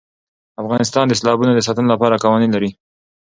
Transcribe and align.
افغانستان 0.61 1.05
د 1.07 1.13
سیلابونه 1.19 1.51
د 1.53 1.59
ساتنې 1.67 1.87
لپاره 1.93 2.21
قوانین 2.23 2.51
لري. 2.53 2.69